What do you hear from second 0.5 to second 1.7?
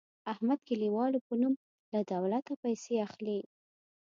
د کلیوالو په نوم